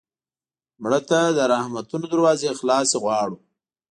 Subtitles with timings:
[0.81, 3.37] مړه ته د رحمتونو دروازې خلاصې غواړو